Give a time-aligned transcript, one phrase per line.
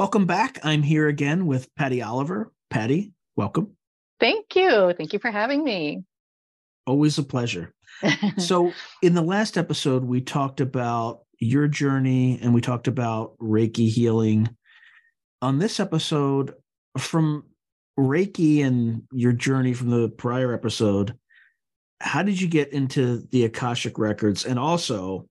[0.00, 0.58] Welcome back.
[0.64, 2.50] I'm here again with Patty Oliver.
[2.70, 3.76] Patty, welcome.
[4.18, 4.94] Thank you.
[4.96, 6.04] Thank you for having me.
[6.86, 7.74] Always a pleasure.
[8.38, 13.90] so, in the last episode, we talked about your journey and we talked about Reiki
[13.90, 14.48] healing.
[15.42, 16.54] On this episode,
[16.96, 17.44] from
[17.98, 21.14] Reiki and your journey from the prior episode,
[22.00, 24.46] how did you get into the Akashic records?
[24.46, 25.28] And also,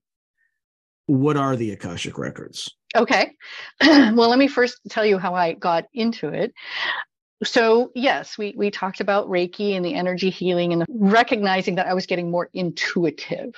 [1.06, 2.70] what are the Akashic records?
[2.96, 3.36] Okay.
[3.80, 6.52] well, let me first tell you how I got into it.
[7.42, 11.86] So, yes, we, we talked about Reiki and the energy healing and the, recognizing that
[11.86, 13.54] I was getting more intuitive.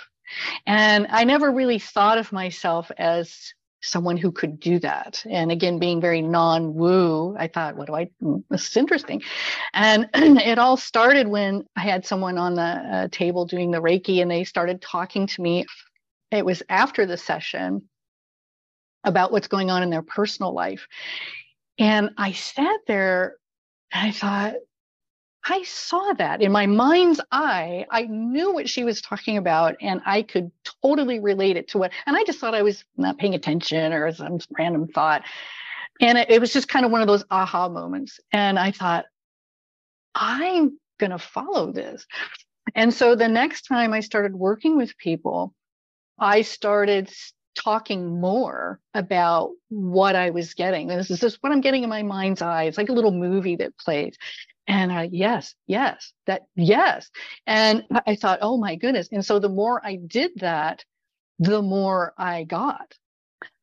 [0.67, 5.25] And I never really thought of myself as someone who could do that.
[5.29, 9.23] And again, being very non woo, I thought, what do I, hmm, this is interesting.
[9.75, 14.23] And it all started when I had someone on the uh, table doing the Reiki
[14.23, 15.67] and they started talking to me.
[16.31, 17.89] It was after the session
[19.05, 20.87] about what's going on in their personal life.
[21.79, 23.37] And I sat there
[23.93, 24.55] and I thought,
[25.45, 27.87] I saw that in my mind's eye.
[27.91, 31.93] I knew what she was talking about and I could totally relate it to what,
[32.07, 35.25] and I just thought I was not paying attention or some random thought.
[36.01, 38.21] And it, it was just kind of one of those aha moments.
[38.33, 39.07] And I thought,
[40.15, 42.07] I'm going to follow this.
[42.75, 45.55] And so the next time I started working with people,
[46.19, 47.11] I started
[47.55, 50.89] talking more about what I was getting.
[50.89, 52.65] This is just what I'm getting in my mind's eye.
[52.65, 54.17] It's like a little movie that plays.
[54.67, 57.11] And I, yes, yes, that, yes.
[57.47, 59.09] And I thought, oh my goodness.
[59.11, 60.85] And so the more I did that,
[61.39, 62.95] the more I got.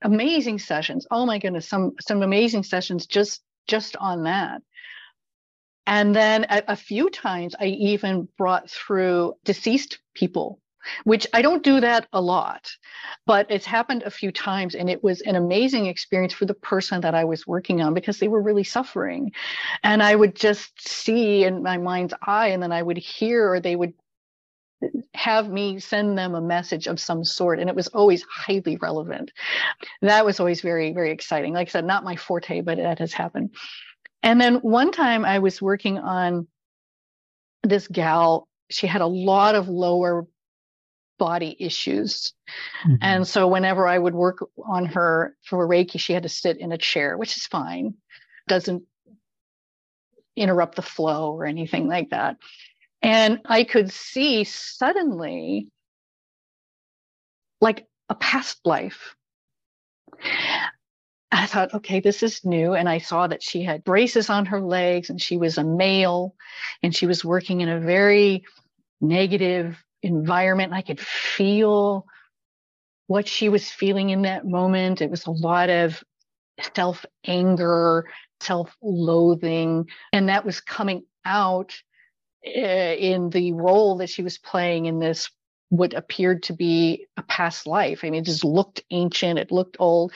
[0.02, 1.08] Amazing sessions.
[1.10, 4.62] Oh my goodness, some, some amazing sessions just, just on that.
[5.88, 10.60] And then a, a few times I even brought through deceased people
[11.04, 12.70] which I don't do that a lot,
[13.26, 14.76] but it's happened a few times.
[14.76, 18.20] And it was an amazing experience for the person that I was working on because
[18.20, 19.32] they were really suffering.
[19.84, 23.60] And I would just see in my mind's eye, and then I would hear, or
[23.60, 23.94] they would
[25.14, 27.60] have me send them a message of some sort.
[27.60, 29.32] And it was always highly relevant.
[30.02, 31.54] That was always very, very exciting.
[31.54, 33.52] Like I said, not my forte, but that has happened.
[34.24, 36.48] And then one time I was working on
[37.64, 40.28] this gal she had a lot of lower
[41.20, 42.34] body issues.
[42.84, 42.96] Mm-hmm.
[43.02, 46.72] And so whenever I would work on her for Reiki, she had to sit in
[46.72, 47.94] a chair, which is fine.
[48.48, 48.84] Doesn't
[50.36, 52.38] interrupt the flow or anything like that.
[53.02, 55.68] And I could see suddenly
[57.62, 59.16] like a past life.
[61.32, 62.74] I thought, okay, this is new.
[62.74, 66.36] And I saw that she had braces on her legs and she was a male
[66.82, 68.44] and she was working in a very
[69.00, 70.74] negative environment.
[70.74, 72.06] I could feel
[73.08, 75.02] what she was feeling in that moment.
[75.02, 76.04] It was a lot of
[76.76, 78.06] self anger,
[78.42, 81.76] self loathing, and that was coming out
[82.46, 85.30] uh, in the role that she was playing in this
[85.70, 88.02] what appeared to be a past life.
[88.04, 90.12] I mean, it just looked ancient, it looked old.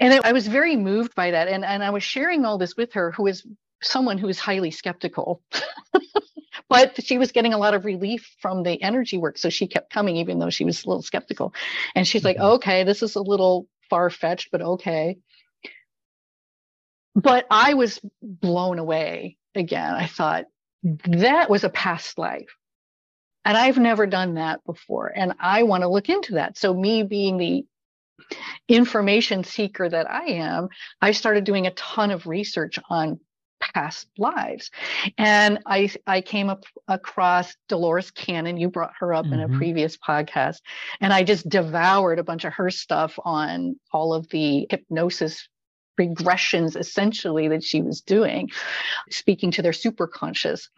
[0.00, 1.48] And it, I was very moved by that.
[1.48, 3.46] And, and I was sharing all this with her, who is
[3.82, 5.42] someone who is highly skeptical.
[6.68, 9.38] but she was getting a lot of relief from the energy work.
[9.38, 11.54] So she kept coming, even though she was a little skeptical.
[11.94, 12.56] And she's like, mm-hmm.
[12.56, 15.18] okay, this is a little far fetched, but okay.
[17.14, 19.94] But I was blown away again.
[19.94, 20.44] I thought
[20.82, 22.54] that was a past life.
[23.44, 25.10] And I've never done that before.
[25.14, 26.58] And I want to look into that.
[26.58, 27.64] So, me being the
[28.68, 30.68] information seeker that I am,
[31.00, 33.20] I started doing a ton of research on
[33.60, 34.70] past lives.
[35.16, 38.56] And I I came up across Dolores Cannon.
[38.56, 39.34] You brought her up mm-hmm.
[39.34, 39.58] in a mm-hmm.
[39.58, 40.58] previous podcast,
[41.00, 45.48] and I just devoured a bunch of her stuff on all of the hypnosis
[45.98, 48.50] regressions essentially that she was doing,
[49.10, 50.68] speaking to their superconscious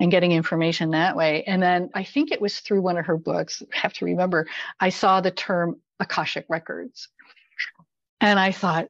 [0.00, 1.42] and getting information that way.
[1.44, 4.46] And then I think it was through one of her books, I have to remember,
[4.78, 7.08] I saw the term Akashic Records.
[8.20, 8.88] And I thought,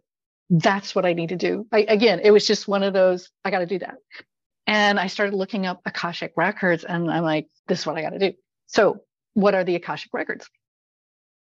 [0.50, 1.67] that's what I need to do.
[1.73, 3.97] I, again, it was just one of those, I got to do that.
[4.67, 8.11] And I started looking up Akashic records and I'm like, this is what I got
[8.11, 8.33] to do.
[8.67, 9.00] So,
[9.35, 10.49] what are the Akashic records?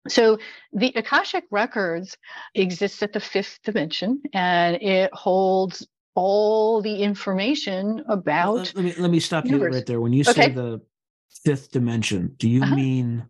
[0.07, 0.39] So,
[0.73, 2.17] the Akashic records
[2.55, 8.73] exists at the fifth dimension and it holds all the information about.
[8.75, 10.01] Let me, let me stop you right there.
[10.01, 10.49] When you say okay.
[10.51, 10.81] the
[11.45, 12.75] fifth dimension, do you uh-huh.
[12.75, 13.27] mean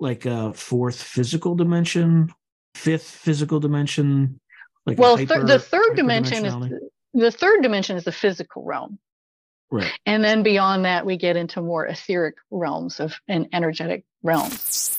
[0.00, 2.32] like a fourth physical dimension,
[2.74, 4.40] fifth physical dimension?
[4.86, 6.54] Like well, hyper, th- the third dimension is
[7.14, 8.98] the third dimension is the physical realm.
[9.70, 9.90] Right.
[10.04, 14.98] And then beyond that, we get into more etheric realms of and energetic realms.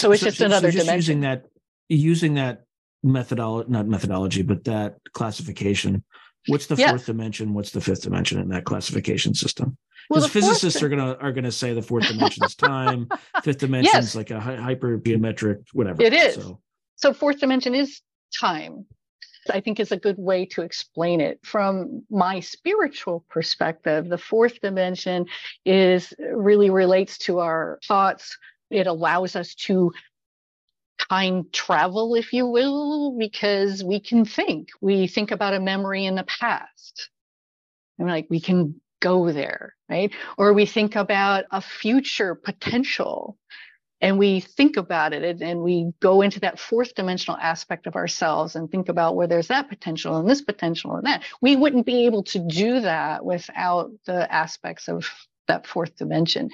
[0.00, 0.96] So it's so, just so, another so just dimension.
[0.96, 1.44] Using that,
[1.88, 2.64] using that
[3.02, 6.04] methodology, not methodology, but that classification.
[6.46, 7.54] What's the fourth dimension?
[7.54, 9.76] What's the fifth dimension in that classification system?
[10.08, 13.08] Because well, physicists are gonna are gonna say the fourth dimension is time,
[13.42, 14.04] fifth dimension yes.
[14.04, 16.02] is like a hyper geometric whatever.
[16.02, 16.34] It is.
[16.34, 16.60] So.
[16.96, 18.00] So fourth dimension is
[18.38, 18.86] time.
[19.50, 21.38] I think is a good way to explain it.
[21.44, 25.26] From my spiritual perspective, the fourth dimension
[25.66, 28.38] is really relates to our thoughts.
[28.70, 29.92] It allows us to
[31.10, 34.68] time travel, if you will, because we can think.
[34.80, 37.10] We think about a memory in the past.
[37.98, 40.10] And like we can go there, right?
[40.38, 43.36] Or we think about a future potential
[44.00, 48.56] and we think about it and we go into that fourth dimensional aspect of ourselves
[48.56, 51.22] and think about where there's that potential and this potential and that.
[51.40, 55.08] We wouldn't be able to do that without the aspects of
[55.48, 56.50] that fourth dimension.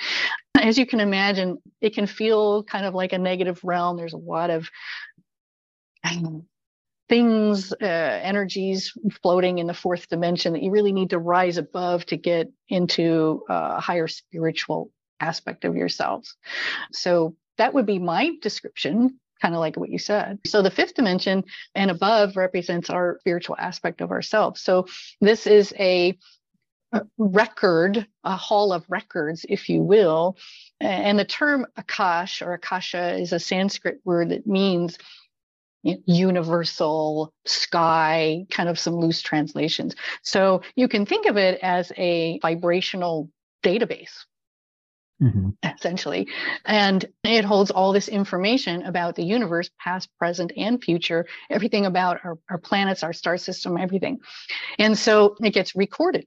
[0.60, 3.96] As you can imagine, it can feel kind of like a negative realm.
[3.96, 4.68] There's a lot of
[7.08, 12.06] things, uh, energies floating in the fourth dimension that you really need to rise above
[12.06, 16.36] to get into a higher spiritual aspect of yourselves.
[16.92, 20.38] So that would be my description kind of like what you said.
[20.46, 21.44] So the fifth dimension
[21.74, 24.60] and above represents our spiritual aspect of ourselves.
[24.60, 24.86] So
[25.20, 26.18] this is a
[27.16, 30.36] record, a hall of records, if you will.
[30.80, 34.98] And the term Akash or Akasha is a Sanskrit word that means
[35.82, 39.94] universal sky, kind of some loose translations.
[40.22, 43.30] So you can think of it as a vibrational
[43.62, 44.24] database.
[45.22, 45.50] Mm-hmm.
[45.62, 46.28] Essentially.
[46.64, 52.24] And it holds all this information about the universe, past, present, and future, everything about
[52.24, 54.20] our, our planets, our star system, everything.
[54.78, 56.26] And so it gets recorded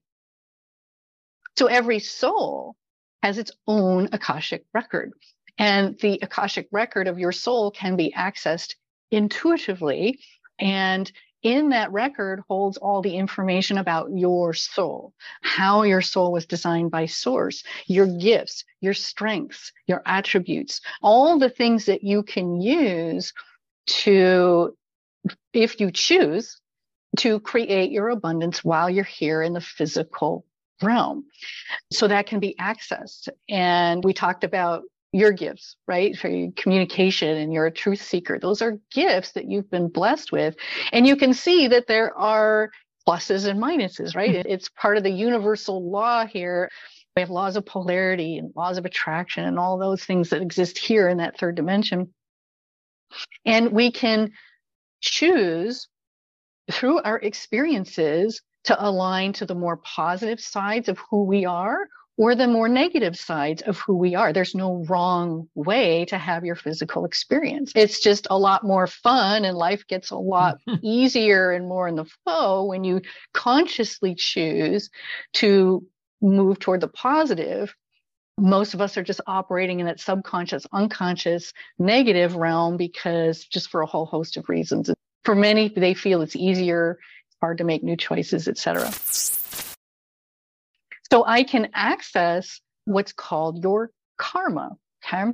[1.55, 2.75] so every soul
[3.21, 5.13] has its own Akashic record.
[5.57, 8.75] And the Akashic record of your soul can be accessed
[9.11, 10.19] intuitively.
[10.59, 11.11] And
[11.43, 16.89] in that record holds all the information about your soul, how your soul was designed
[16.89, 23.33] by source, your gifts, your strengths, your attributes, all the things that you can use
[23.85, 24.75] to,
[25.53, 26.59] if you choose,
[27.17, 30.45] to create your abundance while you're here in the physical
[30.81, 31.25] realm.
[31.91, 33.29] So that can be accessed.
[33.47, 36.17] And we talked about your gifts, right?
[36.17, 38.39] For your communication and you're a truth seeker.
[38.39, 40.55] Those are gifts that you've been blessed with.
[40.91, 42.71] And you can see that there are
[43.07, 44.31] pluses and minuses, right?
[44.31, 44.51] Mm-hmm.
[44.51, 46.69] It's part of the universal law here.
[47.15, 50.79] We have laws of polarity and laws of attraction and all those things that exist
[50.79, 52.11] here in that third dimension.
[53.45, 54.31] And we can
[54.99, 55.87] choose
[56.71, 61.87] through our experiences to align to the more positive sides of who we are
[62.17, 64.31] or the more negative sides of who we are.
[64.31, 67.71] There's no wrong way to have your physical experience.
[67.75, 71.95] It's just a lot more fun and life gets a lot easier and more in
[71.95, 73.01] the flow when you
[73.33, 74.89] consciously choose
[75.33, 75.85] to
[76.21, 77.73] move toward the positive.
[78.39, 83.81] Most of us are just operating in that subconscious, unconscious, negative realm because just for
[83.81, 84.91] a whole host of reasons.
[85.23, 86.99] For many, they feel it's easier
[87.41, 88.89] hard to make new choices, etc.
[91.13, 94.71] So I can access what's called your karma.
[95.05, 95.31] Okay.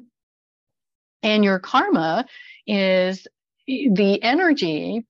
[1.24, 2.26] And your karma
[2.68, 3.26] is
[3.66, 5.06] the energy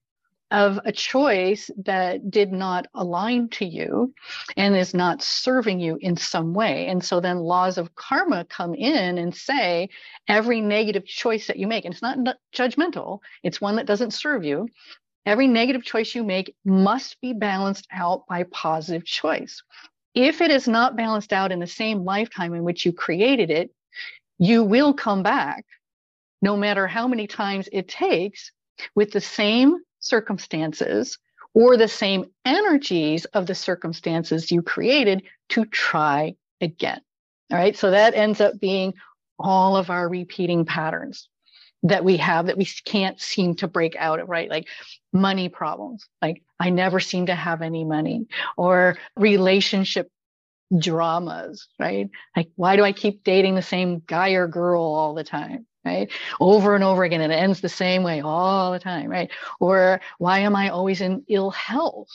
[0.51, 4.13] of a choice that did not align to you
[4.57, 6.85] and is not serving you in some way.
[6.85, 9.89] And so then laws of karma come in and say
[10.27, 12.19] every negative choice that you make, and it's not
[12.55, 14.67] judgmental, it's one that doesn't serve you,
[15.25, 19.61] Every negative choice you make must be balanced out by positive choice.
[20.19, 23.71] If it is not balanced out in the same lifetime in which you created it,
[24.37, 25.65] you will come back,
[26.41, 28.51] no matter how many times it takes,
[28.95, 31.17] with the same circumstances
[31.53, 36.99] or the same energies of the circumstances you created to try again.
[37.49, 37.77] All right.
[37.77, 38.95] So that ends up being
[39.39, 41.29] all of our repeating patterns
[41.83, 44.49] that we have that we can't seem to break out of, right?
[44.49, 44.67] Like
[45.13, 46.07] money problems.
[46.21, 50.11] Like I never seem to have any money or relationship
[50.77, 52.09] dramas, right?
[52.35, 55.65] Like why do I keep dating the same guy or girl all the time?
[55.85, 56.11] Right.
[56.41, 57.21] Over and over again.
[57.21, 59.09] And it ends the same way all the time.
[59.09, 59.31] Right.
[59.61, 62.09] Or why am I always in ill health?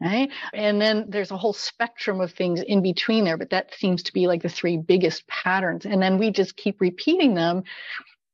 [0.00, 0.30] Right.
[0.52, 4.12] And then there's a whole spectrum of things in between there, but that seems to
[4.12, 5.84] be like the three biggest patterns.
[5.84, 7.62] And then we just keep repeating them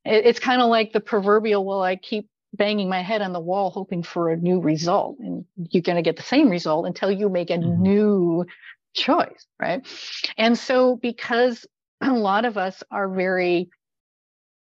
[0.06, 3.70] it's kind of like the proverbial, well, I keep banging my head on the wall
[3.70, 5.18] hoping for a new result.
[5.18, 7.82] And you're going to get the same result until you make a mm-hmm.
[7.82, 8.46] new
[8.94, 9.86] choice, right?
[10.36, 11.66] And so, because
[12.00, 13.70] a lot of us are very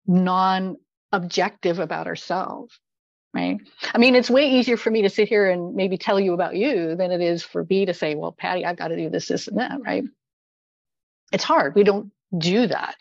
[0.07, 0.77] non
[1.11, 2.79] objective about ourselves,
[3.33, 3.57] right?
[3.93, 6.55] I mean, it's way easier for me to sit here and maybe tell you about
[6.55, 9.27] you than it is for me to say, well, Patty, I've got to do this,
[9.27, 10.03] this, and that, right?
[11.31, 11.75] It's hard.
[11.75, 12.95] We don't do that.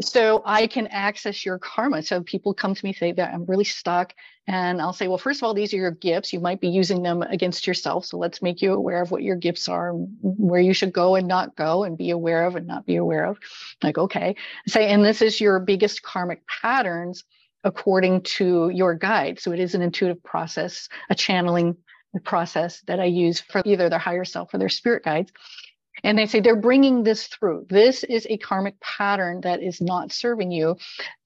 [0.00, 2.02] So I can access your karma.
[2.02, 4.14] So people come to me say that I'm really stuck.
[4.48, 6.32] And I'll say, well, first of all, these are your gifts.
[6.32, 8.04] You might be using them against yourself.
[8.06, 11.28] So let's make you aware of what your gifts are, where you should go and
[11.28, 13.38] not go, and be aware of and not be aware of.
[13.82, 14.34] Like, okay.
[14.66, 17.22] Say, and this is your biggest karmic patterns
[17.62, 19.38] according to your guide.
[19.38, 21.76] So it is an intuitive process, a channeling
[22.24, 25.32] process that I use for either their higher self or their spirit guides.
[26.04, 27.66] And they say they're bringing this through.
[27.68, 30.76] This is a karmic pattern that is not serving you.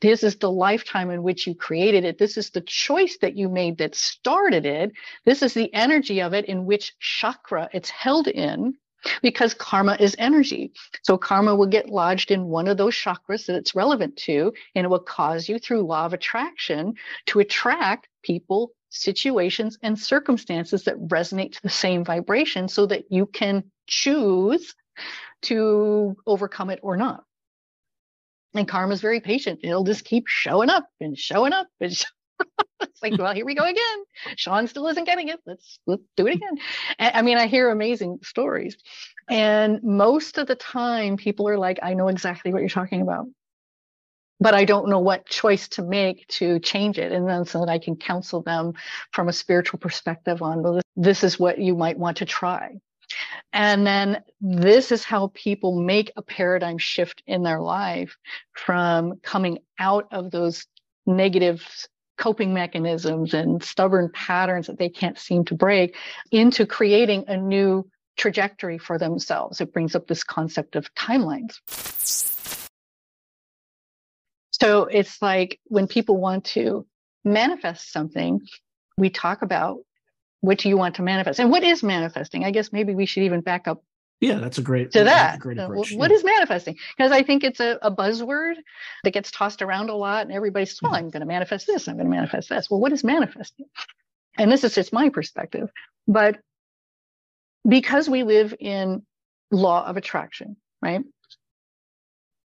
[0.00, 2.18] This is the lifetime in which you created it.
[2.18, 4.92] This is the choice that you made that started it.
[5.25, 8.75] This is the energy of it in which chakra it's held in
[9.23, 10.73] because karma is energy.
[11.02, 14.85] So karma will get lodged in one of those chakras that it's relevant to, and
[14.85, 16.94] it will cause you through law of attraction
[17.26, 23.26] to attract people, situations, and circumstances that resonate to the same vibration so that you
[23.26, 24.75] can choose
[25.43, 27.25] to overcome it or not.
[28.55, 29.61] And karma is very patient.
[29.62, 31.93] It'll just keep showing up and showing up and
[32.81, 34.05] it's like, well, here we go again.
[34.37, 35.40] Sean still isn't getting it.
[35.47, 36.59] Let's let's do it again.
[36.99, 38.76] I mean, I hear amazing stories.
[39.28, 43.26] And most of the time people are like, I know exactly what you're talking about.
[44.38, 47.11] But I don't know what choice to make to change it.
[47.11, 48.75] And then so that I can counsel them
[49.12, 52.76] from a spiritual perspective on, well, this is what you might want to try.
[53.52, 58.16] And then this is how people make a paradigm shift in their life
[58.52, 60.66] from coming out of those
[61.06, 61.62] negative
[62.18, 65.97] coping mechanisms and stubborn patterns that they can't seem to break
[66.30, 69.61] into creating a new trajectory for themselves.
[69.61, 71.61] It brings up this concept of timelines.
[74.52, 76.87] So it's like when people want to
[77.25, 78.40] manifest something,
[78.97, 79.78] we talk about
[80.40, 81.40] what do you want to manifest.
[81.40, 82.45] And what is manifesting?
[82.45, 83.83] I guess maybe we should even back up
[84.21, 85.38] yeah that's a great to that.
[85.38, 85.93] great uh, approach.
[85.93, 86.16] what yeah.
[86.16, 86.76] is manifesting?
[86.97, 88.55] Because i think it's a, a, buzzword
[89.05, 91.05] that gets tossed around a lot and everybody says well mm-hmm.
[91.05, 92.71] i'm going to manifest this i'm going to manifest this.
[92.71, 93.66] Well what is manifesting?
[94.38, 95.71] And this is just my perspective
[96.09, 96.38] but
[97.69, 99.02] because we live in
[99.50, 101.02] law of attraction right?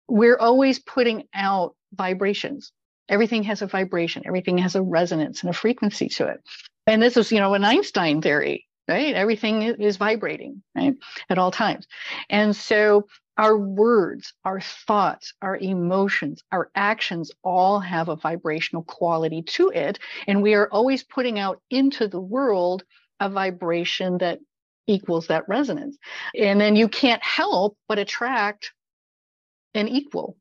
[0.08, 2.72] We're always putting out vibrations.
[3.08, 4.22] Everything has a vibration.
[4.26, 6.40] Everything has a resonance and a frequency to it
[6.86, 9.14] and this is, you know, an Einstein theory, right?
[9.14, 10.94] Everything is vibrating, right?
[11.28, 11.86] At all times.
[12.28, 13.06] And so
[13.38, 19.98] our words, our thoughts, our emotions, our actions all have a vibrational quality to it.
[20.26, 22.84] And we are always putting out into the world
[23.20, 24.40] a vibration that
[24.86, 25.96] equals that resonance.
[26.36, 28.72] And then you can't help but attract
[29.74, 30.36] an equal.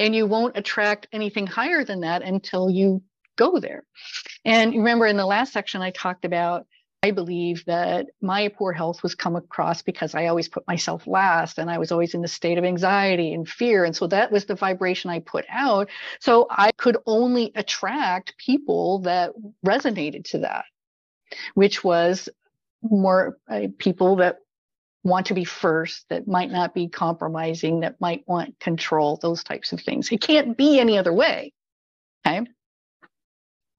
[0.00, 3.02] And you won't attract anything higher than that until you
[3.38, 3.84] go there.
[4.44, 6.66] And remember in the last section, I talked about
[7.02, 11.58] I believe that my poor health was come across because I always put myself last
[11.58, 13.84] and I was always in the state of anxiety and fear.
[13.84, 15.88] And so that was the vibration I put out.
[16.18, 19.30] So I could only attract people that
[19.64, 20.64] resonated to that,
[21.54, 22.28] which was
[22.82, 24.38] more uh, people that
[25.04, 29.72] want to be first, that might not be compromising, that might want control, those types
[29.72, 30.10] of things.
[30.10, 31.52] It can't be any other way.
[32.26, 32.44] Okay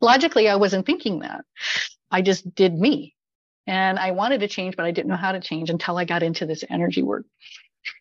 [0.01, 1.45] logically, I wasn't thinking that.
[2.11, 3.15] I just did me.
[3.67, 6.23] And I wanted to change, but I didn't know how to change until I got
[6.23, 7.25] into this energy work.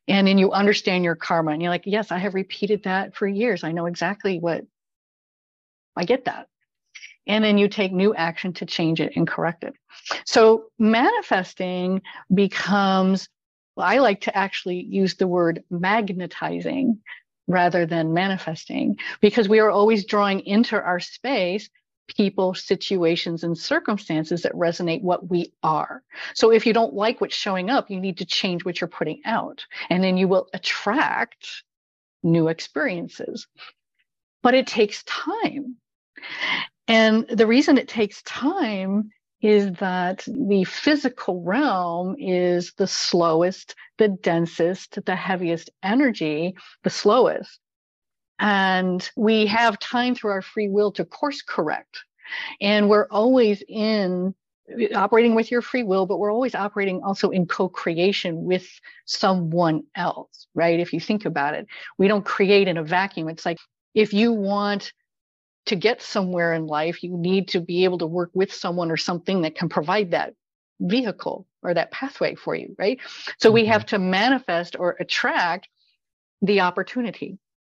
[0.06, 3.26] And then you understand your karma and you're like, yes, I have repeated that for
[3.26, 3.64] years.
[3.64, 4.64] I know exactly what
[5.94, 6.48] I get that.
[7.26, 9.74] And then you take new action to change it and correct it.
[10.24, 12.00] So manifesting
[12.32, 13.28] becomes,
[13.76, 16.98] well, I like to actually use the word magnetizing
[17.46, 21.68] rather than manifesting because we are always drawing into our space
[22.08, 26.02] people, situations, and circumstances that resonate what we are.
[26.34, 29.20] So if you don't like what's showing up, you need to change what you're putting
[29.24, 31.62] out, and then you will attract
[32.22, 33.46] new experiences.
[34.42, 35.76] But it takes time.
[36.86, 39.10] And the reason it takes time
[39.40, 47.60] is that the physical realm is the slowest, the densest, the heaviest energy, the slowest.
[48.38, 52.04] And we have time through our free will to course correct.
[52.60, 54.34] And we're always in
[54.94, 58.68] operating with your free will, but we're always operating also in co creation with
[59.06, 60.78] someone else, right?
[60.78, 61.66] If you think about it,
[61.96, 63.28] we don't create in a vacuum.
[63.28, 63.58] It's like
[63.94, 64.92] if you want
[65.66, 68.96] to get somewhere in life, you need to be able to work with someone or
[68.96, 70.34] something that can provide that
[70.80, 73.00] vehicle or that pathway for you, right?
[73.38, 73.54] So mm-hmm.
[73.54, 75.68] we have to manifest or attract
[76.40, 77.38] the opportunity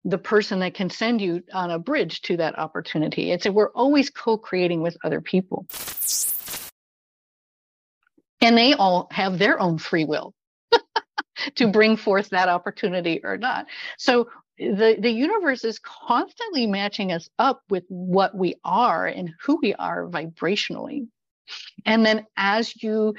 [0.08, 3.30] the person that can send you on a bridge to that opportunity.
[3.30, 5.66] It's we're always co-creating with other people.
[8.40, 10.32] And they all have their own free will
[11.56, 13.66] to bring forth that opportunity or not.
[13.98, 19.58] So the, the universe is constantly matching us up with what we are and who
[19.60, 21.08] we are vibrationally.
[21.84, 23.14] And then as you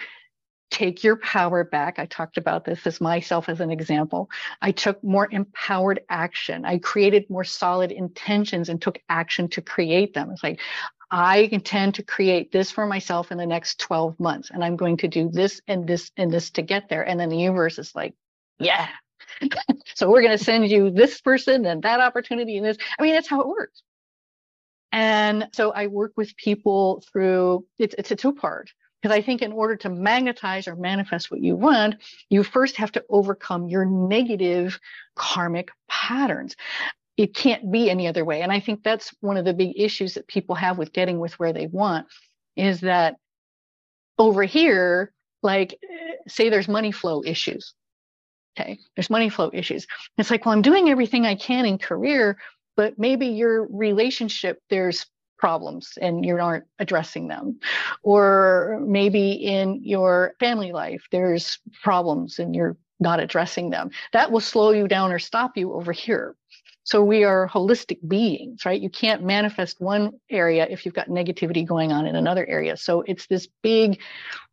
[0.69, 1.99] take your power back.
[1.99, 4.29] I talked about this as myself as an example.
[4.61, 6.65] I took more empowered action.
[6.65, 10.31] I created more solid intentions and took action to create them.
[10.31, 10.59] It's like,
[11.11, 14.97] I intend to create this for myself in the next 12 months, and I'm going
[14.97, 17.01] to do this and this and this to get there.
[17.01, 18.13] And then the universe is like,
[18.59, 18.89] yeah.
[19.95, 22.77] so we're going to send you this person and that opportunity and this.
[22.99, 23.81] I mean, that's how it works.
[24.91, 29.41] And so I work with people through it's, it's a two part because I think
[29.41, 31.95] in order to magnetize or manifest what you want,
[32.29, 34.79] you first have to overcome your negative
[35.15, 36.55] karmic patterns.
[37.17, 38.41] It can't be any other way.
[38.41, 41.37] And I think that's one of the big issues that people have with getting with
[41.39, 42.07] where they want
[42.55, 43.15] is that
[44.17, 45.79] over here, like,
[46.27, 47.73] say there's money flow issues.
[48.57, 48.79] Okay.
[48.95, 49.87] There's money flow issues.
[50.17, 52.37] It's like, well, I'm doing everything I can in career,
[52.75, 55.05] but maybe your relationship, there's
[55.39, 57.59] problems and you aren't addressing them.
[58.03, 63.89] Or maybe in your family life, there's problems and you're not addressing them.
[64.13, 66.35] That will slow you down or stop you over here.
[66.83, 68.81] So we are holistic beings, right?
[68.81, 72.77] You can't manifest one area if you've got negativity going on in another area.
[72.77, 74.01] So it's this big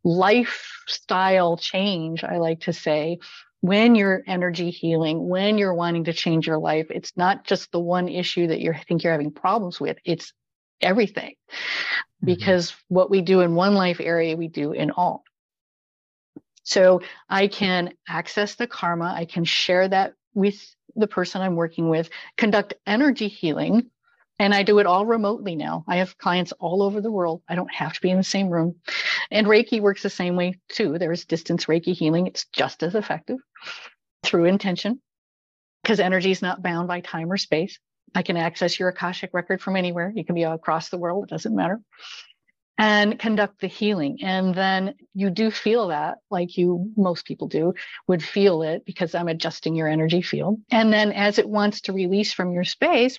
[0.05, 3.19] lifestyle change, I like to say,
[3.63, 7.81] when you're energy healing, when you're wanting to change your life, it's not just the
[7.81, 9.97] one issue that you think you're having problems with.
[10.05, 10.33] It's
[10.81, 12.27] everything mm-hmm.
[12.27, 15.25] because what we do in one life area, we do in all.
[16.65, 21.89] So I can access the karma, I can share that with the person I'm working
[21.89, 23.91] with, conduct energy healing,
[24.39, 25.85] and I do it all remotely now.
[25.89, 27.43] I have clients all over the world.
[27.49, 28.77] I don't have to be in the same room.
[29.31, 30.99] And Reiki works the same way too.
[30.99, 33.39] There's distance Reiki healing, it's just as effective
[34.25, 35.01] through intention
[35.83, 37.79] because energy is not bound by time or space.
[38.15, 40.13] I can access your Akashic record from anywhere.
[40.15, 41.81] You can be across the world, it doesn't matter.
[42.79, 44.19] And conduct the healing.
[44.23, 47.73] And then you do feel that, like you, most people do,
[48.07, 50.61] would feel it because I'm adjusting your energy field.
[50.71, 53.19] And then as it wants to release from your space,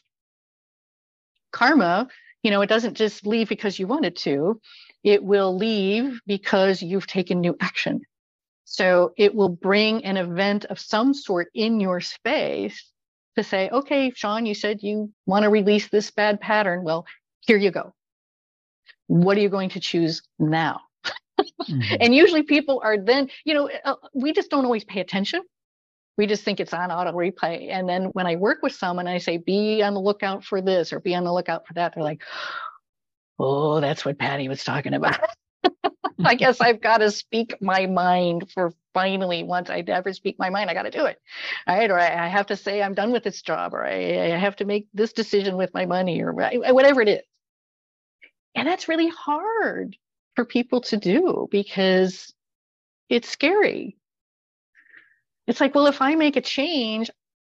[1.52, 2.08] karma,
[2.44, 4.62] you know, it doesn't just leave because you wanted to,
[5.04, 8.02] it will leave because you've taken new action.
[8.66, 12.92] So it will bring an event of some sort in your space
[13.38, 16.84] to say, okay, Sean, you said you want to release this bad pattern.
[16.84, 17.06] Well,
[17.42, 17.94] here you go.
[19.08, 20.82] What are you going to choose now?
[21.40, 21.96] mm-hmm.
[22.02, 25.42] And usually people are then, you know, uh, we just don't always pay attention.
[26.18, 27.70] We just think it's on auto replay.
[27.72, 30.92] And then when I work with someone, I say, be on the lookout for this
[30.92, 31.94] or be on the lookout for that.
[31.94, 32.24] They're like,
[33.40, 35.20] oh, that's what Patty was talking about.
[36.24, 40.50] I guess I've got to speak my mind for finally, once I ever speak my
[40.50, 41.22] mind, I got to do it.
[41.68, 41.92] All right.
[41.92, 44.56] Or I, I, have to say I'm done with this job, or I, I have
[44.56, 47.22] to make this decision with my money, or whatever it is.
[48.56, 49.96] And that's really hard
[50.36, 52.34] for people to do because
[53.10, 53.98] it's scary.
[55.46, 57.12] It's like, well, if I make a change,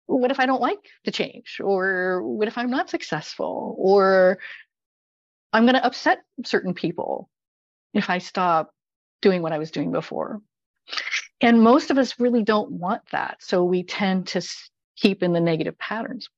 [0.06, 1.62] what if I don't like the change?
[1.64, 3.76] Or what if I'm not successful?
[3.78, 4.40] Or
[5.54, 7.30] I'm going to upset certain people
[7.94, 8.72] if I stop
[9.22, 10.42] doing what I was doing before.
[11.42, 13.38] And most of us really don't want that.
[13.42, 14.42] So we tend to
[14.98, 16.30] keep in the negative patterns.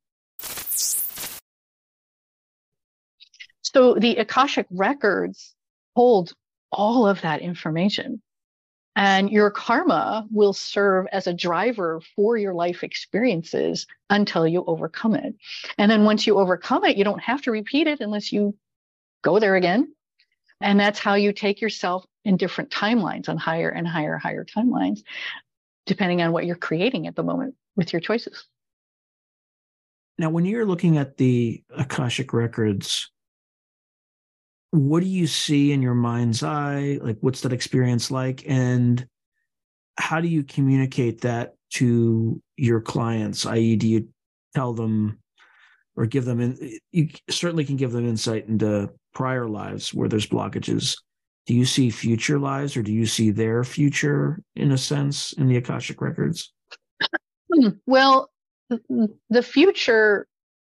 [3.62, 5.56] So the Akashic records
[5.96, 6.34] hold
[6.72, 8.22] all of that information.
[8.96, 15.16] And your karma will serve as a driver for your life experiences until you overcome
[15.16, 15.34] it.
[15.78, 18.54] And then once you overcome it, you don't have to repeat it unless you
[19.24, 19.94] go there again
[20.62, 25.02] and that's how you take yourself in different timelines on higher and higher, higher timelines,
[25.86, 28.46] depending on what you're creating at the moment with your choices.
[30.18, 33.10] Now, when you're looking at the Akashic records,
[34.70, 37.00] what do you see in your mind's eye?
[37.02, 38.44] Like, what's that experience like?
[38.48, 39.06] And
[39.98, 43.46] how do you communicate that to your clients?
[43.46, 44.10] I.e., do you
[44.56, 45.20] tell them
[45.96, 46.78] or give them in?
[46.92, 50.96] You certainly can give them insight into prior lives where there's blockages.
[51.48, 55.48] Do you see future lives or do you see their future in a sense in
[55.48, 56.54] the akashic records?
[57.54, 58.30] Hmm, well
[58.70, 60.28] the future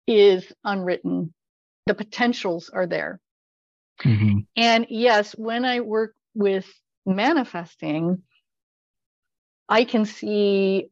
[0.07, 1.33] is unwritten.
[1.85, 3.19] The potentials are there.
[4.03, 4.39] Mm-hmm.
[4.57, 6.67] and yes when i work with
[7.05, 8.21] manifesting
[9.69, 10.89] i can see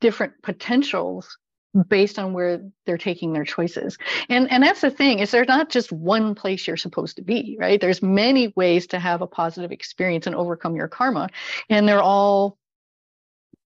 [0.00, 1.38] different potentials
[1.84, 3.98] based on where they're taking their choices.
[4.28, 7.56] And and that's the thing is there's not just one place you're supposed to be,
[7.58, 7.80] right?
[7.80, 11.28] There's many ways to have a positive experience and overcome your karma
[11.68, 12.58] and they're all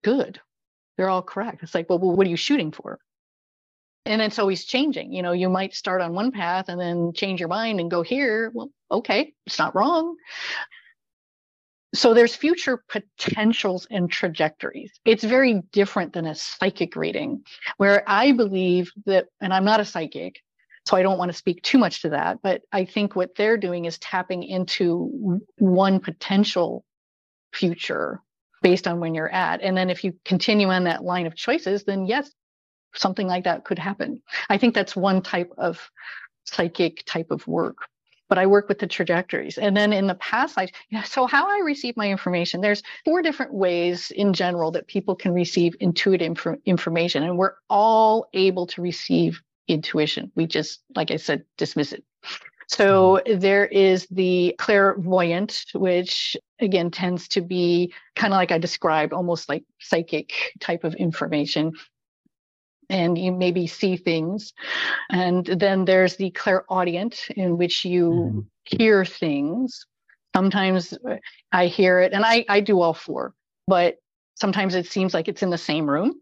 [0.04, 0.40] good.
[0.96, 1.62] They're all correct.
[1.62, 2.98] It's like, well, well what are you shooting for?
[4.04, 5.12] And it's always changing.
[5.12, 8.02] You know, you might start on one path and then change your mind and go
[8.02, 8.50] here.
[8.54, 10.16] Well, okay, it's not wrong
[11.94, 14.92] so there's future potentials and trajectories.
[15.04, 17.44] It's very different than a psychic reading,
[17.78, 20.40] where I believe that, and I'm not a psychic,
[20.86, 23.58] so I don't want to speak too much to that, but I think what they're
[23.58, 26.84] doing is tapping into one potential
[27.52, 28.20] future
[28.62, 29.62] based on when you're at.
[29.62, 32.30] And then if you continue on that line of choices, then yes,
[32.94, 34.22] something like that could happen.
[34.48, 35.90] I think that's one type of
[36.44, 37.78] psychic type of work
[38.28, 39.58] but I work with the trajectories.
[39.58, 43.22] And then in the past, I yeah, so how I receive my information, there's four
[43.22, 48.66] different ways in general that people can receive intuitive inf- information, and we're all able
[48.68, 50.32] to receive intuition.
[50.34, 52.04] We just, like I said, dismiss it.
[52.68, 53.38] So mm-hmm.
[53.40, 59.48] there is the clairvoyant, which again tends to be kind of like I described, almost
[59.48, 61.72] like psychic type of information
[62.90, 64.52] and you maybe see things.
[65.10, 68.40] And then there's the clairaudient, in which you mm-hmm.
[68.64, 69.86] hear things.
[70.34, 70.96] Sometimes
[71.52, 73.34] I hear it, and I, I do all four,
[73.66, 73.96] but
[74.34, 76.20] sometimes it seems like it's in the same room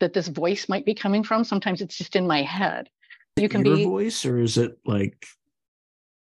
[0.00, 1.44] that this voice might be coming from.
[1.44, 2.88] Sometimes it's just in my head.
[3.36, 5.26] You can Your be voice, or is it like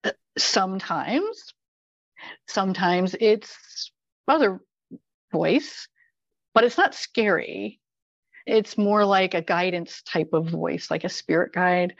[0.04, 1.54] uh, sometimes?
[2.46, 3.90] Sometimes it's
[4.26, 4.60] other
[5.32, 5.88] voice,
[6.54, 7.80] but it's not scary
[8.48, 11.94] it's more like a guidance type of voice, like a spirit guide.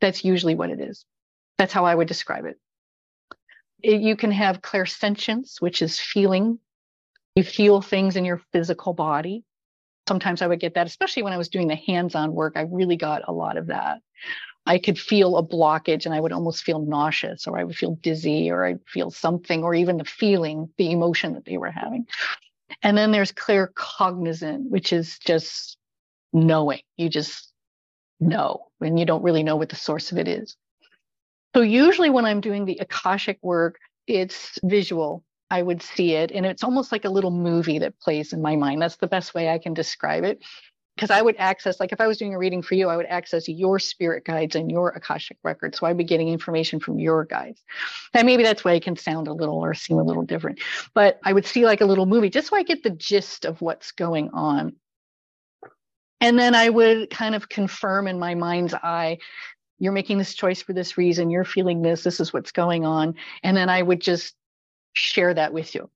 [0.00, 1.04] That's usually what it is.
[1.58, 2.58] That's how I would describe it.
[3.82, 6.58] it you can have clairsentience, which is feeling.
[7.36, 9.44] You feel things in your physical body.
[10.08, 12.54] Sometimes I would get that, especially when I was doing the hands on work.
[12.56, 14.00] I really got a lot of that.
[14.64, 17.96] I could feel a blockage and I would almost feel nauseous or I would feel
[17.96, 22.06] dizzy or I'd feel something or even the feeling, the emotion that they were having.
[22.82, 25.76] And then there's claircognizant, which is just
[26.32, 26.80] knowing.
[26.96, 27.52] You just
[28.20, 30.56] know, and you don't really know what the source of it is.
[31.54, 35.24] So usually when I'm doing the Akashic work, it's visual.
[35.50, 38.56] I would see it, and it's almost like a little movie that plays in my
[38.56, 38.80] mind.
[38.80, 40.42] That's the best way I can describe it.
[40.96, 43.06] Because I would access, like if I was doing a reading for you, I would
[43.06, 45.78] access your spirit guides and your Akashic records.
[45.78, 47.62] So I'd be getting information from your guides.
[48.12, 50.60] And maybe that's why it can sound a little or seem a little different.
[50.92, 53.60] But I would see like a little movie just so I get the gist of
[53.62, 54.76] what's going on.
[56.22, 59.18] And then I would kind of confirm in my mind's eye,
[59.80, 63.16] you're making this choice for this reason, you're feeling this, this is what's going on.
[63.42, 64.36] And then I would just
[64.92, 65.90] share that with you.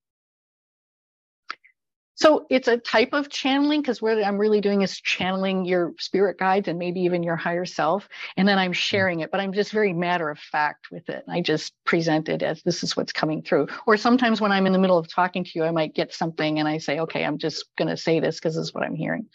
[2.16, 6.38] So it's a type of channeling because what I'm really doing is channeling your spirit
[6.38, 8.08] guides and maybe even your higher self.
[8.38, 8.72] And then I'm mm-hmm.
[8.72, 11.24] sharing it, but I'm just very matter of fact with it.
[11.28, 13.68] I just present it as this is what's coming through.
[13.86, 16.58] Or sometimes when I'm in the middle of talking to you, I might get something
[16.58, 18.96] and I say, okay, I'm just going to say this because this is what I'm
[18.96, 19.26] hearing.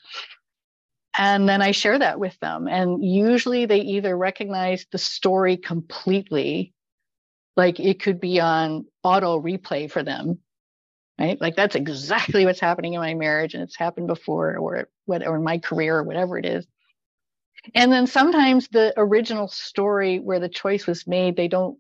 [1.22, 2.68] And then I share that with them.
[2.68, 6.74] And usually they either recognize the story completely,
[7.56, 10.40] like it could be on auto replay for them,
[11.20, 11.40] right?
[11.40, 15.36] Like that's exactly what's happening in my marriage and it's happened before or what or
[15.36, 16.66] in my career or whatever it is.
[17.76, 21.78] And then sometimes the original story where the choice was made, they don't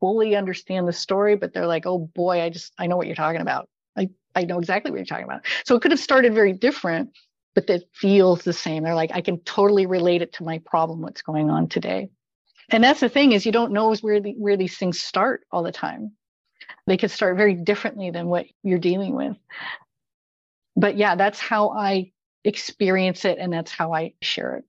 [0.00, 3.14] fully understand the story, but they're like, oh boy, I just I know what you're
[3.14, 3.68] talking about.
[3.96, 5.46] I, I know exactly what you're talking about.
[5.64, 7.10] So it could have started very different,
[7.56, 8.84] but that feels the same.
[8.84, 12.10] They're like, I can totally relate it to my problem, what's going on today.
[12.68, 15.62] And that's the thing is you don't know where the, where these things start all
[15.62, 16.12] the time.
[16.86, 19.36] They could start very differently than what you're dealing with.
[20.76, 22.12] But yeah, that's how I
[22.44, 24.64] experience it and that's how I share it.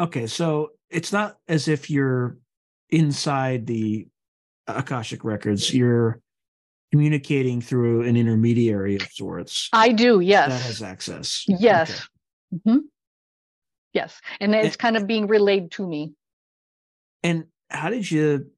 [0.00, 2.38] Okay, so it's not as if you're
[2.88, 4.08] inside the
[4.66, 5.74] Akashic records.
[5.74, 6.22] You're
[6.90, 9.68] communicating through an intermediary of sorts.
[9.72, 10.48] I do, yes.
[10.48, 11.44] That has access.
[11.46, 11.90] Yes.
[11.90, 12.00] Okay.
[12.54, 12.78] Mm-hmm.
[13.92, 14.20] Yes.
[14.40, 16.12] And it's and, kind of being relayed to me.
[17.22, 18.50] And how did you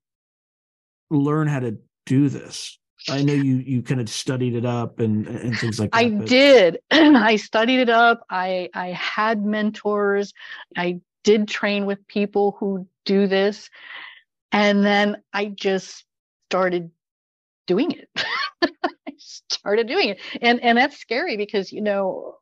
[1.11, 2.79] learn how to do this?
[3.09, 5.99] I know you you kind of studied it up and and things like that.
[5.99, 6.29] I but...
[6.29, 6.79] did.
[6.91, 8.25] I studied it up.
[8.31, 10.33] I I had mentors.
[10.77, 13.71] I did train with people who do this.
[14.53, 16.05] And then I just
[16.49, 16.91] started
[17.67, 18.09] doing it.
[18.63, 20.21] I started doing it.
[20.41, 22.37] And and that's scary because you know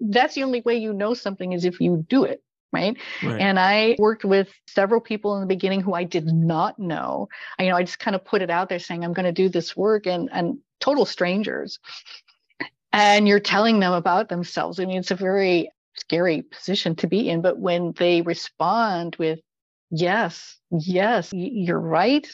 [0.00, 2.42] that's the only way you know something is if you do it.
[2.72, 2.96] Right?
[3.22, 3.40] right?
[3.40, 7.28] And I worked with several people in the beginning who I did not know.
[7.56, 9.32] I, you know, I just kind of put it out there saying I'm going to
[9.32, 11.78] do this work and and total strangers.
[12.92, 14.80] and you're telling them about themselves.
[14.80, 19.38] I mean, it's a very scary position to be in, but when they respond with,
[19.90, 22.26] yes, yes, you're right.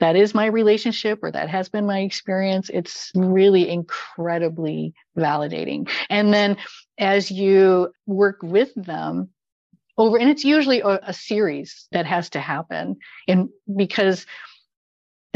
[0.00, 2.70] That is my relationship, or that has been my experience.
[2.72, 5.88] It's really incredibly validating.
[6.10, 6.58] And then
[6.98, 9.30] as you work with them
[9.96, 14.26] over, and it's usually a, a series that has to happen, and because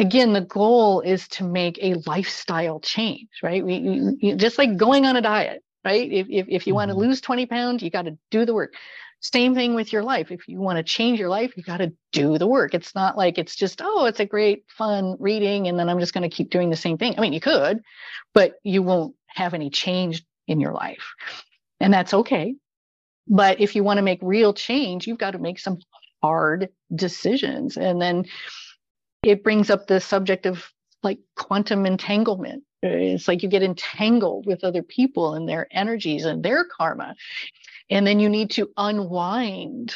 [0.00, 5.16] again the goal is to make a lifestyle change right we, just like going on
[5.16, 6.76] a diet right if, if, if you mm-hmm.
[6.76, 8.74] want to lose 20 pounds you got to do the work
[9.20, 11.92] same thing with your life if you want to change your life you got to
[12.12, 15.78] do the work it's not like it's just oh it's a great fun reading and
[15.78, 17.82] then i'm just going to keep doing the same thing i mean you could
[18.32, 21.14] but you won't have any change in your life
[21.80, 22.54] and that's okay
[23.28, 25.78] but if you want to make real change you've got to make some
[26.22, 28.24] hard decisions and then
[29.22, 30.64] it brings up the subject of
[31.02, 32.64] like quantum entanglement.
[32.82, 37.14] It's like you get entangled with other people and their energies and their karma.
[37.90, 39.94] And then you need to unwind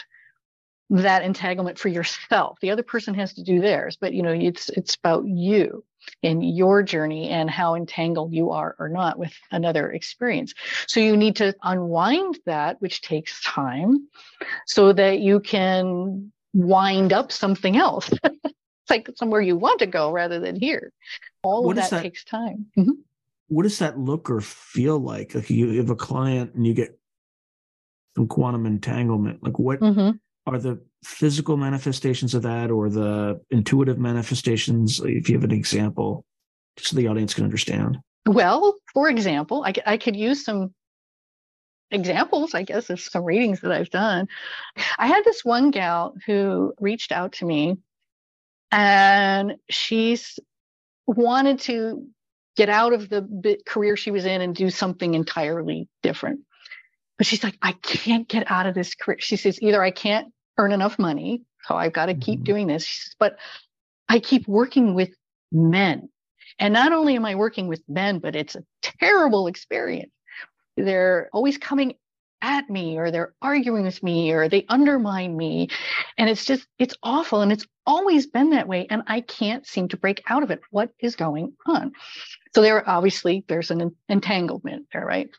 [0.90, 2.58] that entanglement for yourself.
[2.60, 5.84] The other person has to do theirs, but you know, it's it's about you
[6.22, 10.54] and your journey and how entangled you are or not with another experience.
[10.86, 14.08] So you need to unwind that, which takes time,
[14.66, 18.10] so that you can wind up something else.
[18.24, 20.92] it's like somewhere you want to go rather than here.
[21.42, 22.66] All what of that, that, takes time.
[22.76, 22.92] Mm-hmm.
[23.48, 25.34] What does that look or feel like?
[25.34, 26.98] Like you have a client and you get
[28.16, 29.42] some quantum entanglement.
[29.42, 30.16] Like what mm-hmm.
[30.46, 35.00] are the physical manifestations of that or the intuitive manifestations?
[35.04, 36.24] If you have an example,
[36.76, 37.98] just so the audience can understand.
[38.26, 40.72] Well, for example, I, I could use some
[41.90, 44.26] examples, I guess, of some readings that I've done.
[44.98, 47.76] I had this one gal who reached out to me
[48.72, 50.38] and she's
[51.06, 52.06] wanted to
[52.56, 56.40] get out of the career she was in and do something entirely different.
[57.16, 59.18] But she's like, I can't get out of this career.
[59.20, 62.44] She says, either I can't earn enough money, so I've got to keep mm-hmm.
[62.44, 62.86] doing this.
[62.86, 63.38] Says, but
[64.08, 65.10] I keep working with
[65.52, 66.08] men.
[66.58, 70.12] And not only am I working with men, but it's a terrible experience.
[70.76, 71.94] They're always coming
[72.42, 75.68] at me or they're arguing with me or they undermine me.
[76.18, 77.40] And it's just, it's awful.
[77.40, 78.86] And it's always been that way.
[78.90, 80.60] And I can't seem to break out of it.
[80.70, 81.92] What is going on?
[82.54, 85.30] So there, obviously, there's an entanglement there, right?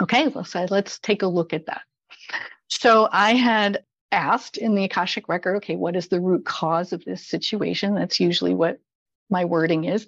[0.00, 1.82] Okay, let's, let's take a look at that.
[2.68, 7.04] So I had asked in the Akashic record, okay, what is the root cause of
[7.04, 7.94] this situation?
[7.94, 8.80] That's usually what
[9.28, 10.06] my wording is.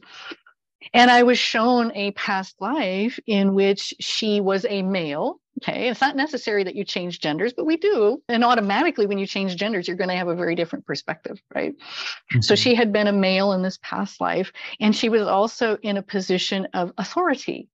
[0.93, 5.89] And I was shown a past life in which she was a male Okay.
[5.89, 8.23] It's not necessary that you change genders, but we do.
[8.29, 11.75] And automatically, when you change genders, you're going to have a very different perspective, right?
[11.75, 12.41] Mm-hmm.
[12.41, 14.51] So she had been a male in this past life,
[14.81, 17.69] and she was also in a position of authority.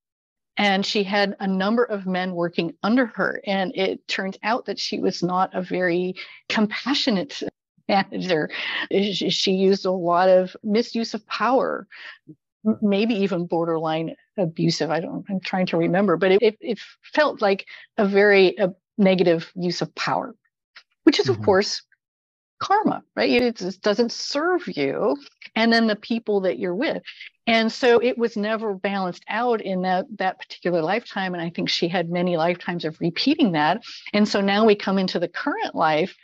[0.59, 3.41] And she had a number of men working under her.
[3.47, 6.15] And it turned out that she was not a very
[6.49, 7.41] compassionate
[7.89, 8.51] manager.
[8.91, 11.87] She used a lot of misuse of power,
[12.81, 14.91] maybe even borderline abusive.
[14.91, 16.79] I don't, I'm trying to remember, but it, it, it
[17.15, 17.65] felt like
[17.97, 20.35] a very a negative use of power,
[21.03, 21.39] which is, mm-hmm.
[21.39, 21.83] of course,
[22.61, 23.29] karma, right?
[23.29, 25.17] It just doesn't serve you
[25.59, 27.03] and then the people that you're with.
[27.45, 31.33] And so it was never balanced out in that, that particular lifetime.
[31.33, 33.83] And I think she had many lifetimes of repeating that.
[34.13, 36.15] And so now we come into the current life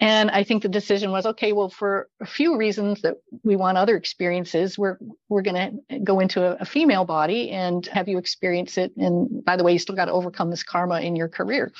[0.00, 1.52] and I think the decision was okay.
[1.52, 6.20] Well, for a few reasons that we want other experiences, we're we're going to go
[6.20, 8.96] into a, a, female body and have you experience it.
[8.96, 11.70] And by the way, you still got to overcome this karma in your career.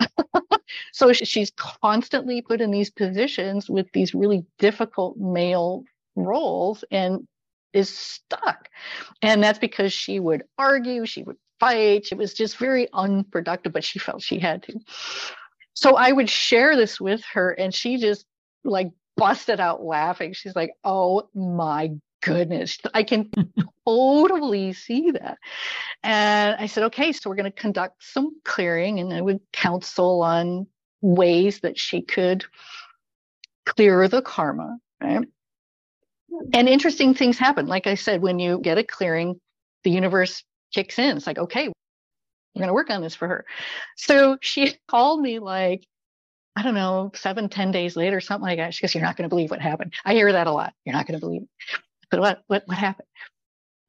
[0.92, 5.84] so she's constantly put in these positions with these really difficult male
[6.24, 7.26] roles and
[7.72, 8.68] is stuck.
[9.22, 12.08] And that's because she would argue, she would fight.
[12.10, 14.78] It was just very unproductive, but she felt she had to.
[15.74, 18.24] So I would share this with her and she just
[18.64, 20.32] like busted out laughing.
[20.32, 21.90] She's like, oh my
[22.22, 23.30] goodness, I can
[23.86, 25.38] totally see that.
[26.02, 30.22] And I said, okay, so we're going to conduct some clearing and I would counsel
[30.22, 30.66] on
[31.00, 32.44] ways that she could
[33.66, 34.78] clear the karma.
[35.00, 35.26] Right?
[36.52, 37.66] And interesting things happen.
[37.66, 39.40] Like I said, when you get a clearing,
[39.84, 41.16] the universe kicks in.
[41.16, 43.44] It's like, okay, we're going to work on this for her.
[43.96, 45.84] So she called me like,
[46.56, 48.74] I don't know, seven, ten days later, something like that.
[48.74, 49.94] She goes, You're not going to believe what happened.
[50.04, 50.74] I hear that a lot.
[50.84, 51.42] You're not going to believe.
[52.10, 53.06] But what, what, what happened?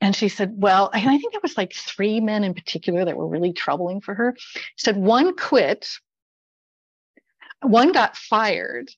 [0.02, 3.17] And she said, Well, and I think there was like three men in particular that
[3.17, 4.36] were really troubling for her.
[4.38, 5.89] She said, One quit,
[7.62, 8.91] one got fired.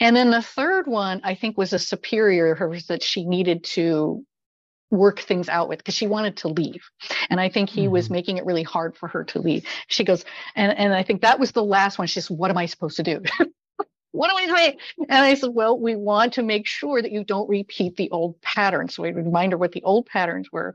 [0.00, 3.64] And then the third one, I think, was a superior of hers that she needed
[3.64, 4.24] to
[4.90, 6.82] work things out with because she wanted to leave.
[7.28, 7.92] And i think he mm-hmm.
[7.92, 9.66] was making it really hard for her to leave.
[9.86, 10.24] She goes
[10.56, 12.06] and and i think that was the last one.
[12.06, 13.22] She says what am i supposed to do?
[14.12, 14.78] What am i doing?
[15.10, 18.40] And i said well we want to make sure that you don't repeat the old
[18.40, 18.94] patterns.
[18.94, 20.74] So we remind her what the old patterns were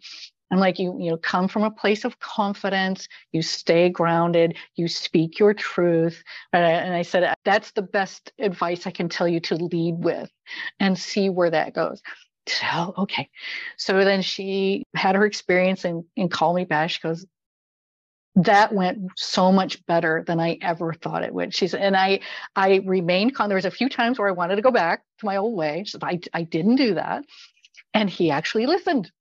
[0.54, 4.88] I'm like, you, you know, come from a place of confidence, you stay grounded, you
[4.88, 6.24] speak your truth.
[6.52, 10.30] And I, said, that's the best advice I can tell you to lead with
[10.80, 12.04] and see where that goes.
[12.46, 13.30] So, okay.
[13.78, 16.92] So then she had her experience and, and called me back.
[16.92, 17.26] She goes,
[18.36, 21.54] that went so much better than I ever thought it would.
[21.56, 22.20] She's and I
[22.56, 23.48] I remained calm.
[23.48, 25.84] There was a few times where I wanted to go back to my old way.
[25.86, 27.26] Said, I I didn't do that.
[27.94, 29.12] And he actually listened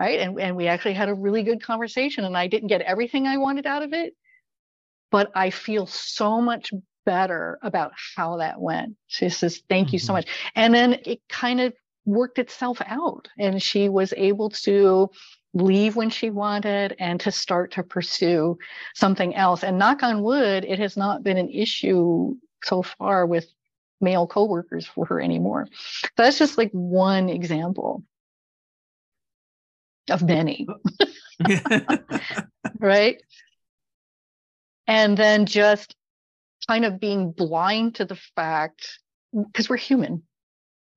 [0.00, 0.20] right?
[0.20, 3.36] And, and we actually had a really good conversation and i didn't get everything i
[3.36, 4.14] wanted out of it
[5.10, 6.72] but i feel so much
[7.04, 8.96] better about how that went.
[9.06, 10.14] She says thank you so mm-hmm.
[10.14, 10.26] much.
[10.54, 15.10] And then it kind of worked itself out and she was able to
[15.52, 18.56] leave when she wanted and to start to pursue
[18.94, 19.64] something else.
[19.64, 23.46] And knock on wood it has not been an issue so far with
[24.00, 25.66] male coworkers for her anymore.
[25.72, 28.02] So that's just like one example
[30.10, 30.66] of many.
[32.78, 33.22] right?
[34.86, 35.94] And then just
[36.68, 38.98] kind of being blind to the fact,
[39.32, 40.22] because we're human,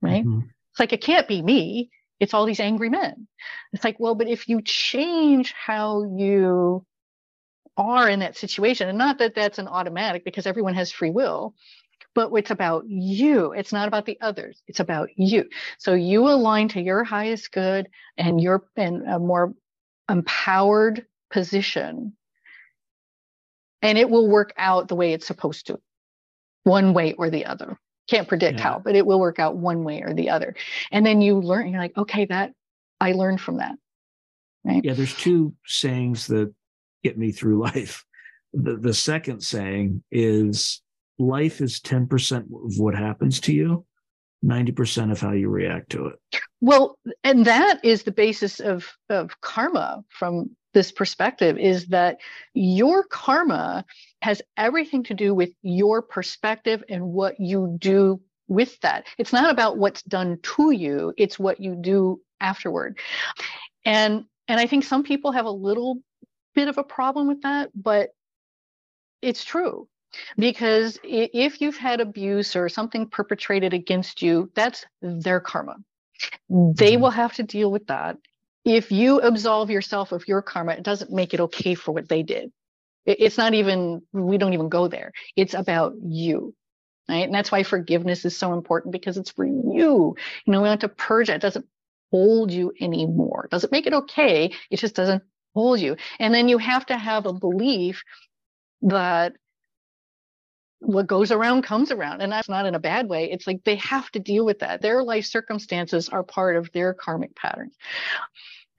[0.02, 0.26] right?
[0.26, 0.48] Mm-hmm.
[0.72, 1.90] It's like, it can't be me.
[2.20, 3.28] It's all these angry men.
[3.74, 6.86] It's like, well, but if you change how you
[7.78, 11.54] are in that situation, and not that that's an automatic because everyone has free will,
[12.16, 13.54] but it's about you.
[13.54, 14.62] It's not about the others.
[14.68, 15.46] It's about you.
[15.78, 19.54] So you align to your highest good and you're in a more
[20.10, 22.14] empowered position
[23.82, 25.80] and it will work out the way it's supposed to,
[26.64, 27.78] one way or the other.
[28.10, 28.64] Can't predict yeah.
[28.64, 30.56] how, but it will work out one way or the other.
[30.92, 32.54] And then you learn, you're like, okay, that
[33.00, 33.76] I learned from that.
[34.64, 34.84] Right.
[34.84, 36.54] Yeah, there's two sayings that
[37.04, 38.06] get me through life.
[38.54, 40.83] The, the second saying is
[41.28, 43.86] life is 10% of what happens to you,
[44.44, 46.20] 90% of how you react to it.
[46.62, 52.20] Well, and that is the basis of, of karma from this perspective is that
[52.54, 53.86] your karma
[54.22, 59.06] has everything to do with your perspective and what you do with that.
[59.18, 62.98] It's not about what's done to you, it's what you do afterward.
[63.86, 66.00] And and I think some people have a little
[66.54, 68.10] bit of a problem with that, but
[69.22, 69.88] it's true
[70.38, 75.78] because if you've had abuse or something perpetrated against you, that's their karma.
[76.50, 77.02] They mm-hmm.
[77.02, 78.18] will have to deal with that.
[78.66, 82.24] If you absolve yourself of your karma, it doesn't make it okay for what they
[82.24, 82.52] did.
[83.06, 85.12] It's not even, we don't even go there.
[85.36, 86.56] It's about you.
[87.10, 87.26] Right.
[87.26, 90.16] And that's why forgiveness is so important because it's for you.
[90.46, 91.36] You know, we want to purge it.
[91.36, 91.66] It doesn't
[92.12, 93.46] hold you anymore.
[93.46, 94.54] It doesn't make it okay.
[94.70, 95.22] It just doesn't
[95.54, 95.98] hold you.
[96.20, 98.04] And then you have to have a belief
[98.84, 99.34] that
[100.84, 103.32] what goes around comes around and that's not in a bad way.
[103.32, 104.82] It's like they have to deal with that.
[104.82, 107.76] Their life circumstances are part of their karmic patterns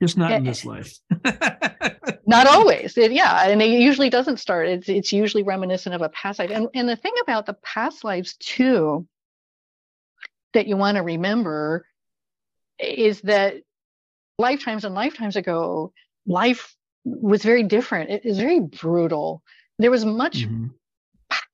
[0.01, 0.93] just not in this life.
[2.27, 2.97] not always.
[2.97, 4.67] It, yeah and it usually doesn't start.
[4.67, 6.51] It's it's usually reminiscent of a past life.
[6.51, 9.07] And, and the thing about the past lives too
[10.53, 11.85] that you want to remember
[12.79, 13.55] is that
[14.37, 15.93] lifetimes and lifetimes ago
[16.27, 18.09] life was very different.
[18.09, 19.43] It is very brutal.
[19.79, 20.67] There was much mm-hmm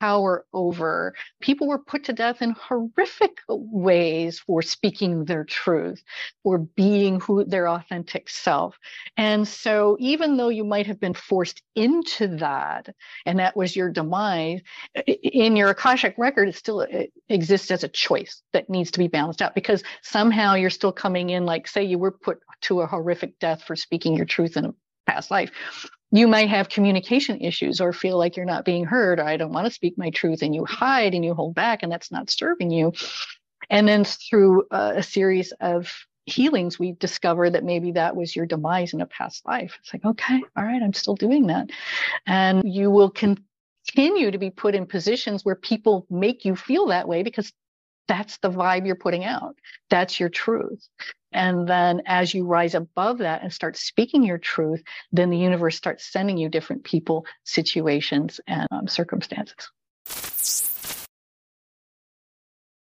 [0.01, 1.13] power over.
[1.41, 6.03] People were put to death in horrific ways for speaking their truth,
[6.41, 8.79] for being who their authentic self.
[9.15, 12.89] And so even though you might have been forced into that,
[13.27, 14.61] and that was your demise,
[15.05, 16.87] in your Akashic record, it still
[17.29, 21.29] exists as a choice that needs to be balanced out because somehow you're still coming
[21.29, 24.65] in, like say you were put to a horrific death for speaking your truth in
[24.65, 24.73] a
[25.05, 25.51] past life
[26.11, 29.53] you might have communication issues or feel like you're not being heard or I don't
[29.53, 32.29] want to speak my truth and you hide and you hold back and that's not
[32.29, 32.93] serving you.
[33.69, 35.91] And then through a, a series of
[36.25, 39.77] healings, we discover that maybe that was your demise in a past life.
[39.79, 41.69] It's like, okay, all right, I'm still doing that.
[42.27, 47.07] And you will continue to be put in positions where people make you feel that
[47.07, 47.53] way because
[48.07, 49.55] that's the vibe you're putting out.
[49.89, 50.85] That's your truth.
[51.31, 55.75] And then as you rise above that and start speaking your truth, then the universe
[55.75, 59.71] starts sending you different people, situations, and um, circumstances.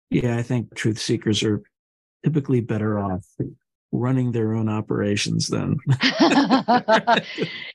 [0.09, 1.61] Yeah, I think truth seekers are
[2.23, 3.25] typically better off
[3.91, 5.75] running their own operations then.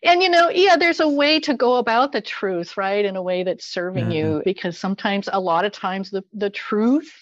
[0.02, 3.04] and you know, yeah, there's a way to go about the truth, right?
[3.04, 4.18] In a way that's serving yeah.
[4.18, 7.12] you because sometimes a lot of times the the truth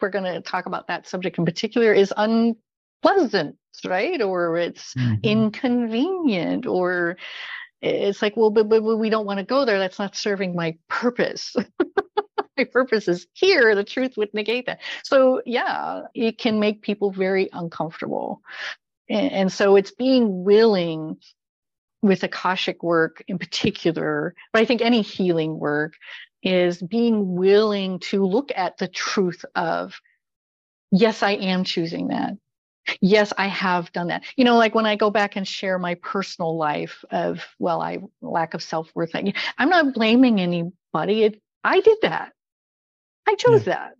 [0.00, 2.56] we're going to talk about that subject in particular is un
[3.02, 4.20] pleasant, right?
[4.20, 5.14] Or it's mm-hmm.
[5.22, 7.16] inconvenient, or
[7.82, 9.78] it's like, well, but, but, we don't want to go there.
[9.78, 11.56] That's not serving my purpose.
[12.56, 13.74] my purpose is here.
[13.74, 14.80] The truth would negate that.
[15.02, 18.42] So, yeah, it can make people very uncomfortable.
[19.08, 21.16] And, and so it's being willing
[22.02, 25.94] with Akashic work in particular, but I think any healing work
[26.42, 29.94] is being willing to look at the truth of,
[30.90, 32.32] yes, I am choosing that.
[33.00, 34.24] Yes, I have done that.
[34.36, 37.98] You know, like when I go back and share my personal life of, well, I
[38.20, 41.24] lack of self worth, I'm not blaming anybody.
[41.24, 42.32] It, I did that.
[43.28, 43.74] I chose yeah.
[43.74, 43.92] that.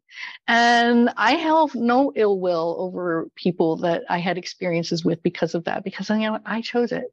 [0.49, 5.65] And I have no ill will over people that I had experiences with because of
[5.65, 7.05] that, because you know, I chose it.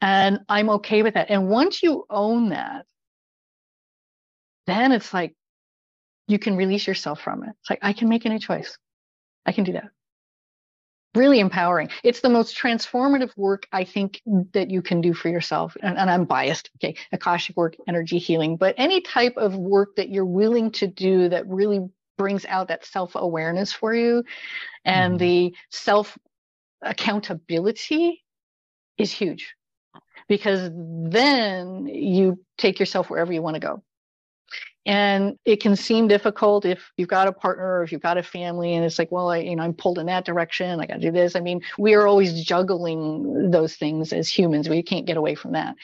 [0.00, 1.30] And I'm okay with that.
[1.30, 2.86] And once you own that,
[4.66, 5.34] then it's like
[6.26, 7.50] you can release yourself from it.
[7.60, 8.76] It's like, I can make any choice.
[9.46, 9.90] I can do that.
[11.14, 11.90] Really empowering.
[12.02, 15.76] It's the most transformative work I think that you can do for yourself.
[15.82, 16.70] And, and I'm biased.
[16.76, 16.96] Okay.
[17.12, 21.46] Akashic work, energy healing, but any type of work that you're willing to do that
[21.46, 21.80] really
[22.16, 24.24] brings out that self awareness for you
[24.84, 25.18] and mm-hmm.
[25.18, 26.16] the self
[26.82, 28.22] accountability
[28.98, 29.54] is huge
[30.28, 33.82] because then you take yourself wherever you want to go.
[34.84, 38.22] And it can seem difficult if you've got a partner or if you've got a
[38.22, 40.80] family and it's like, well, I, you know, I'm pulled in that direction.
[40.80, 41.36] I got to do this.
[41.36, 44.68] I mean, we are always juggling those things as humans.
[44.68, 45.76] We can't get away from that.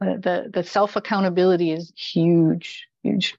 [0.00, 3.36] Uh, the the self accountability is huge, huge.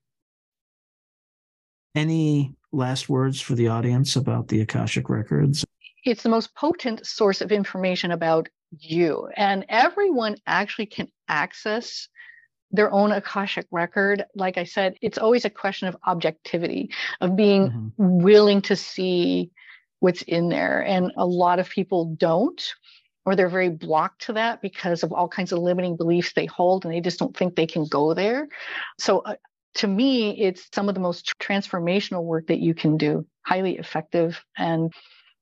[1.96, 5.66] Any last words for the audience about the Akashic Records?
[6.04, 12.08] It's the most potent source of information about you, and everyone actually can access
[12.72, 14.26] their own Akashic record.
[14.36, 16.90] Like I said, it's always a question of objectivity,
[17.22, 18.22] of being mm-hmm.
[18.24, 19.52] willing to see
[20.00, 20.82] what's in there.
[20.82, 22.62] And a lot of people don't,
[23.26, 26.86] or they're very blocked to that because of all kinds of limiting beliefs they hold
[26.86, 28.48] and they just don't think they can go there.
[29.00, 29.36] So, uh,
[29.76, 34.42] to me, it's some of the most transformational work that you can do, highly effective
[34.58, 34.94] and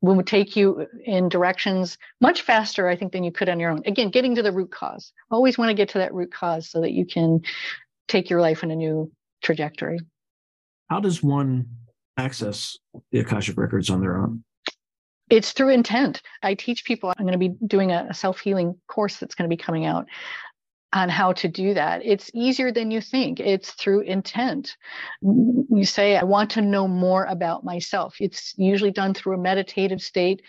[0.04, 3.82] will take you in directions much faster, I think, than you could on your own.
[3.86, 5.14] Again, getting to the root cause.
[5.32, 7.42] Always want to get to that root cause so that you can
[8.10, 9.10] take your life in a new
[9.42, 10.00] trajectory.
[10.90, 11.68] How does one
[12.18, 12.78] access
[13.12, 14.44] the Akashic records on their own?
[15.30, 16.22] It's through intent.
[16.44, 19.56] I teach people, I'm going to be doing a self healing course that's going to
[19.56, 20.06] be coming out
[20.94, 22.02] on how to do that.
[22.06, 23.40] It's easier than you think.
[23.40, 24.78] It's through intent.
[25.22, 28.16] You say, I want to know more about myself.
[28.20, 30.44] It's usually done through a meditative state,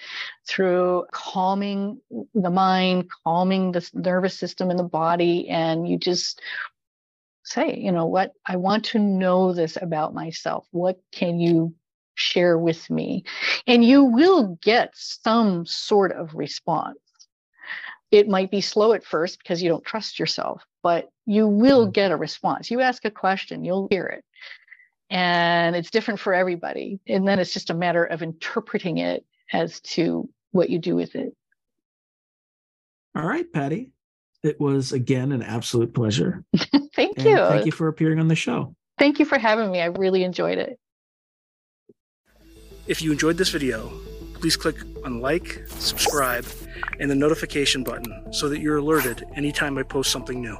[0.46, 2.00] through calming
[2.34, 5.48] the mind, calming the nervous system and the body.
[5.48, 6.40] And you just
[7.42, 10.66] say, you know what, I want to know this about myself.
[10.70, 11.74] What can you
[12.14, 13.24] share with me?
[13.66, 16.98] And you will get some sort of response
[18.14, 21.90] it might be slow at first because you don't trust yourself, but you will mm-hmm.
[21.90, 22.70] get a response.
[22.70, 24.24] You ask a question, you'll hear it.
[25.10, 27.00] And it's different for everybody.
[27.08, 31.16] And then it's just a matter of interpreting it as to what you do with
[31.16, 31.34] it.
[33.16, 33.90] All right, Patty.
[34.44, 36.44] It was again an absolute pleasure.
[36.94, 37.36] thank and you.
[37.36, 38.76] Thank you for appearing on the show.
[38.96, 39.80] Thank you for having me.
[39.80, 40.78] I really enjoyed it.
[42.86, 43.92] If you enjoyed this video,
[44.44, 44.76] please click
[45.06, 46.44] on like, subscribe,
[47.00, 50.54] and the notification button so that you're alerted anytime I post something new.